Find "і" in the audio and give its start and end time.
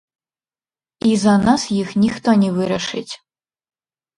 1.09-1.11